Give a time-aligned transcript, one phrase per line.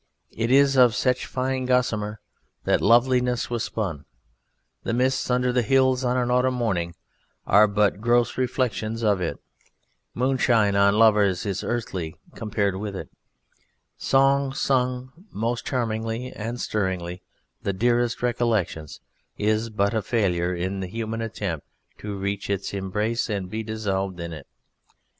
[0.31, 2.21] It is of such fine gossamer
[2.63, 4.05] that loveliness was spun,
[4.81, 6.95] the mists under the hills on an autumn morning
[7.45, 9.37] are but gross reflections of it;
[10.15, 13.11] moonshine on lovers is earthy compared with it;
[13.95, 17.19] song sung most charmingly and stirring
[17.61, 19.01] the dearest recollections
[19.37, 21.67] is but a failure in the human attempt
[21.99, 24.47] to reach its embrace and be dissolved in it.